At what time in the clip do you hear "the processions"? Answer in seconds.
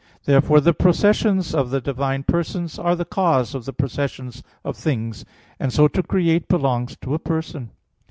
0.59-1.53, 3.65-4.41